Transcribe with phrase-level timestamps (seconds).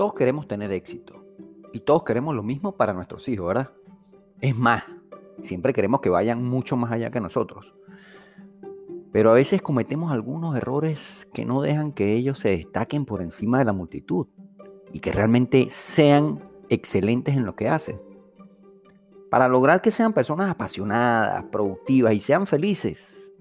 [0.00, 1.22] todos queremos tener éxito
[1.74, 3.70] y todos queremos lo mismo para nuestros hijos, ¿verdad?
[4.40, 4.84] Es más,
[5.42, 7.74] siempre queremos que vayan mucho más allá que nosotros.
[9.12, 13.58] Pero a veces cometemos algunos errores que no dejan que ellos se destaquen por encima
[13.58, 14.26] de la multitud
[14.90, 18.00] y que realmente sean excelentes en lo que hacen.
[19.30, 23.34] Para lograr que sean personas apasionadas, productivas y sean felices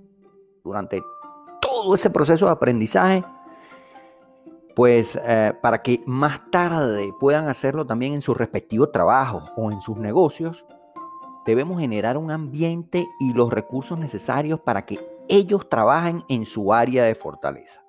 [0.61, 1.01] durante
[1.61, 3.23] todo ese proceso de aprendizaje,
[4.79, 9.81] pues eh, para que más tarde puedan hacerlo también en sus respectivos trabajos o en
[9.81, 10.63] sus negocios,
[11.45, 14.97] debemos generar un ambiente y los recursos necesarios para que
[15.27, 17.83] ellos trabajen en su área de fortaleza.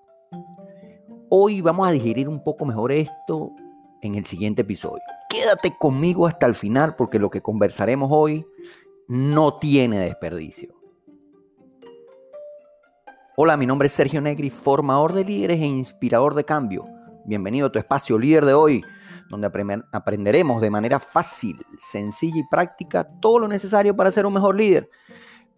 [1.28, 3.52] Hoy vamos a digerir un poco mejor esto
[4.02, 5.04] en el siguiente episodio.
[5.28, 8.44] Quédate conmigo hasta el final porque lo que conversaremos hoy
[9.06, 10.79] no tiene desperdicio.
[13.42, 16.84] Hola, mi nombre es Sergio Negri, formador de líderes e inspirador de cambio.
[17.24, 18.84] Bienvenido a tu espacio líder de hoy,
[19.30, 19.50] donde
[19.92, 24.90] aprenderemos de manera fácil, sencilla y práctica todo lo necesario para ser un mejor líder,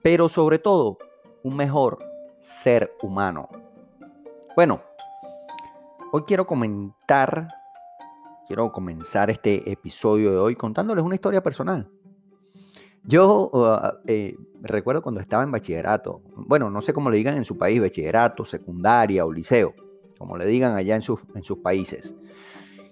[0.00, 0.96] pero sobre todo
[1.42, 1.98] un mejor
[2.38, 3.48] ser humano.
[4.54, 4.80] Bueno,
[6.12, 7.48] hoy quiero comentar,
[8.46, 11.90] quiero comenzar este episodio de hoy contándoles una historia personal.
[13.04, 17.44] Yo uh, eh, recuerdo cuando estaba en bachillerato, bueno, no sé cómo le digan en
[17.44, 19.74] su país, bachillerato, secundaria o liceo,
[20.18, 21.20] como le digan allá en sus,
[21.62, 22.14] países.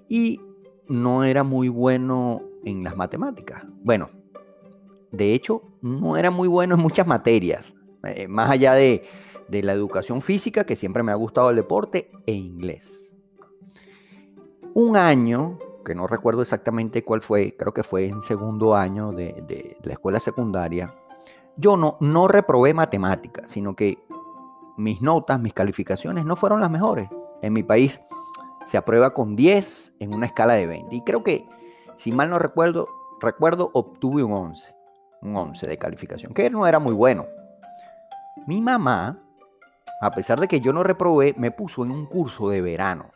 [0.09, 0.41] Y
[0.89, 3.65] no era muy bueno en las matemáticas.
[3.85, 4.11] Bueno,
[5.13, 9.03] de hecho, no era muy bueno en muchas materias, eh, más allá de
[9.49, 13.17] la educación física, que siempre me ha gustado el deporte, e inglés.
[14.75, 19.77] Un año que no recuerdo exactamente cuál fue, creo que fue en segundo año de,
[19.83, 20.95] la escuela secundaria,
[21.57, 24.05] yo no, no reprobé matemáticas, sino que
[24.77, 27.09] mis notas, mis calificaciones no fueron las mejores.
[27.43, 28.01] En mi país
[28.65, 30.95] se aprueba con 10 en una escala de 20.
[30.95, 31.47] Y creo que,
[31.97, 32.89] si mal no recuerdo,
[33.21, 34.75] recuerdo obtuve un 11,
[35.23, 37.27] un 11 de calificación, que no era muy bueno.
[38.47, 39.23] Mi mamá,
[40.01, 43.11] a pesar de que yo no reprobé, me puso en un curso de verano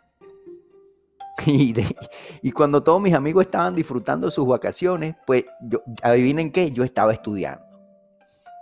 [2.43, 7.13] Y, cuando todos mis amigos estaban disfrutando sus vacaciones, pues yo, adivinen qué, yo estaba
[7.13, 7.65] estudiando.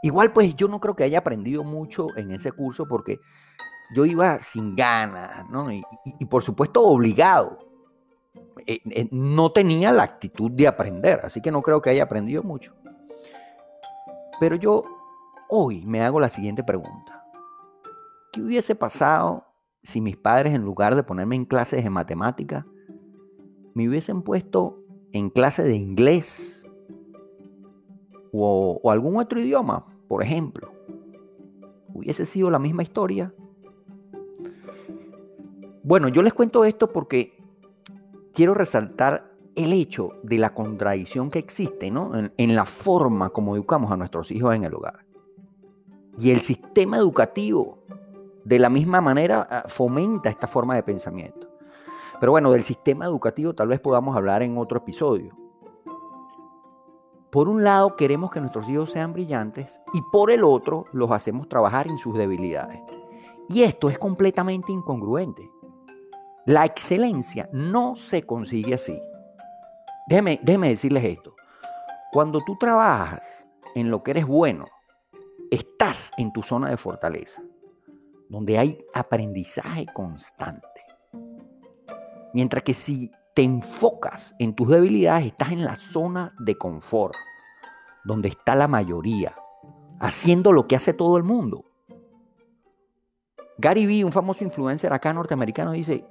[0.03, 3.21] Igual pues yo no creo que haya aprendido mucho en ese curso porque
[3.95, 5.71] yo iba sin ganas, ¿no?
[5.71, 5.83] Y,
[6.29, 7.59] por supuesto obligado.
[8.67, 12.43] Eh, eh, no tenía la actitud de aprender, así que no creo que haya aprendido
[12.43, 12.75] mucho.
[14.41, 14.85] Pero yo
[15.49, 17.25] hoy me hago la siguiente pregunta.
[18.33, 19.47] ¿Qué hubiese pasado
[19.83, 22.65] si mis padres, en lugar de ponerme en clases de matemáticas,
[23.75, 24.79] me hubiesen puesto
[25.13, 26.67] en clase de inglés
[28.33, 30.73] o, algún otro idioma, por ejemplo,
[31.93, 33.35] hubiese sido la misma historia.
[35.83, 37.39] Bueno, yo les cuento esto porque
[38.33, 43.91] quiero resaltar el hecho de la contradicción que existe en, en, la forma como educamos
[43.91, 45.05] a nuestros hijos en el hogar.
[46.19, 47.79] Y el sistema educativo
[48.45, 51.52] de la misma manera ah, fomenta esta forma de pensamiento.
[52.23, 55.37] Pero bueno, del sistema educativo tal vez podamos hablar en otro episodio.
[57.33, 61.49] Por un lado queremos que nuestros hijos sean brillantes y por el otro los hacemos
[61.49, 62.81] trabajar en sus debilidades.
[63.49, 65.51] Y esto es completamente incongruente.
[66.47, 68.97] La excelencia no se consigue así.
[70.07, 71.35] Déjeme, déjeme decirles esto.
[72.13, 74.67] Cuando tú trabajas en lo que eres bueno,
[75.51, 77.43] estás en tu zona de fortaleza
[78.29, 80.72] donde hay aprendizaje constante.
[82.35, 87.15] Mientras que si te enfocas en tus debilidades, estás en la zona de confort,
[88.05, 89.35] donde está la mayoría,
[90.01, 91.65] haciendo lo que hace todo el mundo.
[93.59, 96.05] Gary Vee, un famoso influencer acá norteamericano, dice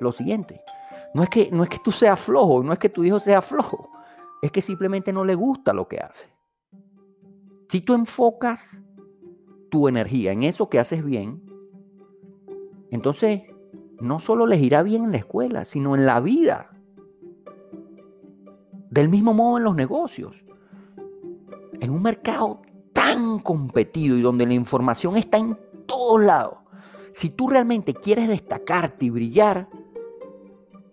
[0.00, 0.62] lo siguiente,
[1.14, 3.40] no es que, no es que tú seas flojo, no es que tu hijo sea
[3.40, 3.90] flojo,
[4.42, 6.30] es que simplemente no le gusta lo que hace.
[7.68, 8.82] Si tú enfocas
[9.70, 11.42] tu energía en eso que haces bien,
[12.90, 13.42] entonces
[14.02, 16.70] no solo les irá bien en la escuela, sino en la vida.
[18.90, 20.44] Del mismo modo en los negocios.
[21.80, 22.62] En un mercado
[22.92, 26.58] tan competido y donde la información está en todos lados.
[27.12, 29.68] Si tú realmente quieres destacarte y brillar,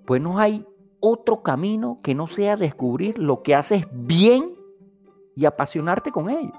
[0.06, 0.66] pues no hay
[1.00, 4.54] otro camino que no sea descubrir lo que haces bien
[5.36, 6.54] y apasionarte con ello.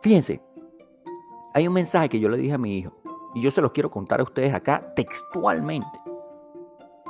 [0.00, 0.40] Fíjense,
[1.54, 3.01] hay un mensaje que yo le dije a mi hijo.
[3.34, 6.00] Y yo se los quiero contar a ustedes acá textualmente.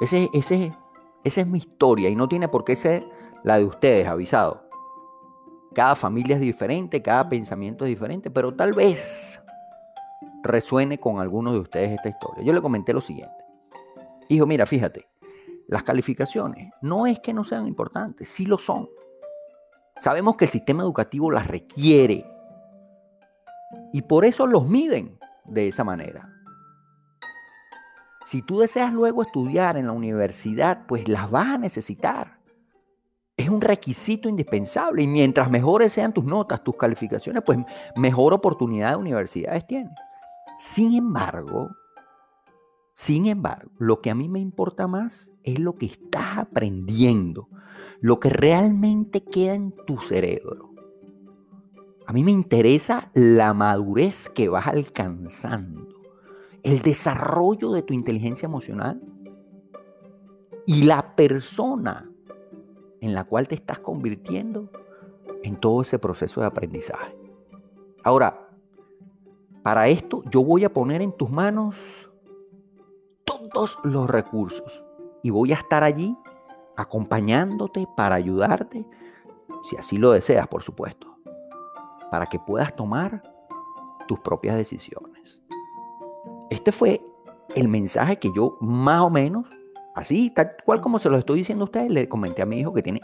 [0.01, 0.77] Ese, ese,
[1.25, 3.09] esa es mi historia y no tiene por qué ser
[3.43, 4.69] la de ustedes, avisado.
[5.75, 9.41] Cada familia es diferente, cada pensamiento es diferente, pero tal vez
[10.43, 12.45] resuene con alguno de ustedes esta historia.
[12.45, 13.45] Yo le comenté lo siguiente.
[14.29, 15.09] Dijo, mira, fíjate,
[15.69, 18.89] las calificaciones no es que no sean importantes, sí lo son.
[20.01, 22.27] Sabemos que el sistema educativo las requiere
[23.93, 26.29] y por eso los miden de esa manera.
[28.25, 32.39] Si tú deseas luego estudiar en la universidad, pues las vas a necesitar.
[33.37, 37.59] Es un requisito indispensable y mientras mejores sean tus notas, tus calificaciones, pues
[37.97, 39.93] mejor oportunidad de universidades tienes.
[40.59, 41.71] Sin embargo,
[42.95, 47.49] sin embargo, lo que a mí me importa más es lo que estás aprendiendo,
[48.01, 50.72] lo que realmente queda en tu cerebro.
[52.13, 55.89] A mí me interesa la madurez que vas alcanzando,
[56.63, 59.01] el desarrollo de tu inteligencia emocional
[60.67, 62.13] y la persona
[63.01, 64.71] en la cual te estás convirtiendo
[65.43, 67.17] en todo ese proceso de aprendizaje.
[68.05, 68.47] Ahora,
[69.63, 71.77] para esto yo voy a poner en tus manos
[73.25, 74.85] todos los recursos
[75.23, 76.15] y voy a estar allí
[76.77, 78.85] acompañándote para ayudarte,
[79.63, 81.12] si así lo deseas, por supuesto
[82.13, 83.23] para que puedas tomar
[84.07, 85.41] tus propias decisiones.
[86.51, 87.03] Este fue
[87.55, 89.47] el mensaje que yo más o menos,
[89.95, 92.75] así, tal cual como se lo estoy diciendo a ustedes, le comenté a mi hijo
[92.75, 93.01] que tiene,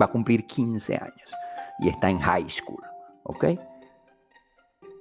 [0.00, 1.32] va a cumplir 15 años
[1.78, 2.82] y está en high school.
[3.22, 3.44] ¿Ok?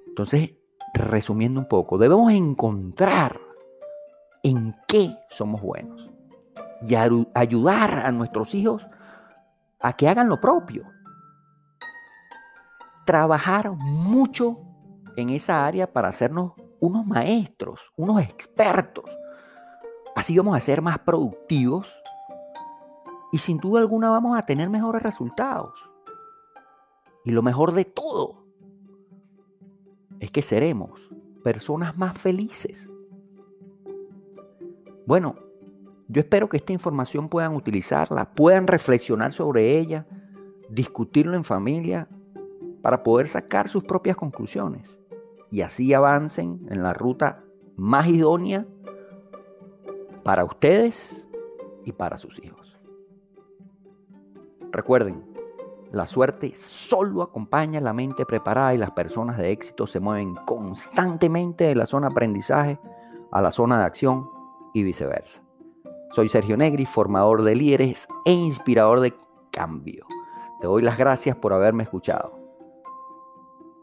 [0.10, 0.52] Entonces,
[0.94, 3.42] resumiendo un poco, debemos encontrar
[4.44, 6.08] en qué somos buenos
[6.88, 8.86] y ayudar a nuestros hijos
[9.80, 10.97] a que hagan lo propio
[13.08, 14.60] trabajar mucho
[15.16, 16.52] en esa área para hacernos
[16.82, 19.18] unos maestros, unos expertos.
[20.14, 21.90] Así vamos a ser más productivos
[23.32, 25.74] y sin duda alguna vamos a tener mejores resultados.
[27.24, 28.46] Y lo mejor de todo
[30.20, 31.10] es que seremos
[31.46, 32.92] personas más felices.
[35.06, 35.36] Bueno,
[36.10, 40.06] yo espero que esta información puedan utilizarla, puedan reflexionar sobre ella,
[40.70, 42.10] discutirlo en familia
[42.82, 45.00] para poder sacar sus propias conclusiones
[45.50, 47.44] y así avancen en la ruta
[47.76, 48.66] más idónea
[50.24, 51.28] para ustedes
[51.86, 52.78] y para sus hijos.
[54.72, 55.24] Recuerden,
[55.92, 61.64] la suerte solo acompaña la mente preparada y las personas de éxito se mueven constantemente
[61.64, 62.80] de la zona de aprendizaje
[63.32, 64.30] a la zona de acción
[64.74, 65.42] y viceversa.
[66.12, 69.14] Soy Sergio Negri, formador de líderes e inspirador de
[69.52, 70.06] cambio.
[70.60, 72.37] Te doy las gracias por haberme escuchado.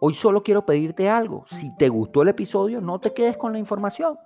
[0.06, 1.46] Hoy solo quiero pedirte algo.
[1.48, 4.18] Si te gustó el episodio, no te quedes con la información.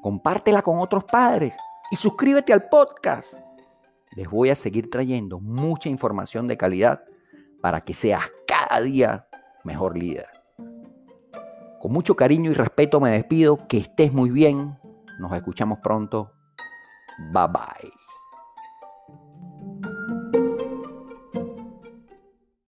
[0.00, 1.56] Compártela con otros padres
[1.90, 3.34] y suscríbete al podcast.
[4.14, 7.02] Les voy a seguir trayendo mucha información de calidad
[7.60, 9.26] para que seas cada día
[9.64, 10.28] mejor líder.
[11.80, 13.66] Con mucho cariño y respeto me despido.
[13.66, 14.78] Que estés muy bien.
[15.18, 16.30] Nos escuchamos pronto.
[17.32, 17.99] Bye bye.